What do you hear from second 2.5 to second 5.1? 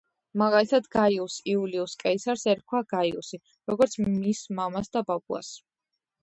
ერქვა გაიუსი, როგორც მის მამას და